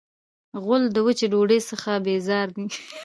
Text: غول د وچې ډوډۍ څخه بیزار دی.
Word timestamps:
غول 0.63 0.83
د 0.91 0.97
وچې 1.05 1.25
ډوډۍ 1.31 1.59
څخه 1.69 1.91
بیزار 2.05 2.47
دی. 2.55 2.65